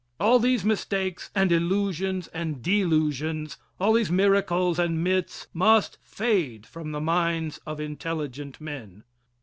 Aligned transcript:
All 0.19 0.39
these 0.39 0.65
mistakes 0.65 1.29
and 1.35 1.51
illusions 1.51 2.27
and 2.29 2.63
delusions 2.63 3.57
all 3.79 3.93
these 3.93 4.09
miracles 4.09 4.79
and 4.79 5.03
myths 5.03 5.45
must 5.53 5.99
fade 6.01 6.65
from 6.65 6.91
the 6.91 6.99
minds 6.99 7.59
of 7.67 7.79
intelligent 7.79 8.59
men. 8.59 9.03